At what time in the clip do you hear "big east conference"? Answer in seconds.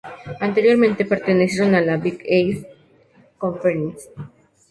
1.95-4.09